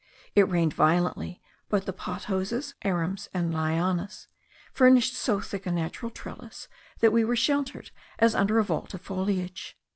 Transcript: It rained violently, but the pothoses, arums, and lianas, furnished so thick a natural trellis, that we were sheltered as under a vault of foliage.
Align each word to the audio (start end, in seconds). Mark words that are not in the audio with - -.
It 0.33 0.49
rained 0.49 0.73
violently, 0.73 1.43
but 1.69 1.85
the 1.85 1.93
pothoses, 1.93 2.73
arums, 2.83 3.27
and 3.35 3.53
lianas, 3.53 4.25
furnished 4.73 5.13
so 5.13 5.39
thick 5.39 5.67
a 5.67 5.71
natural 5.71 6.09
trellis, 6.09 6.67
that 7.01 7.13
we 7.13 7.23
were 7.23 7.35
sheltered 7.35 7.91
as 8.17 8.33
under 8.33 8.57
a 8.57 8.63
vault 8.63 8.95
of 8.95 9.01
foliage. 9.01 9.77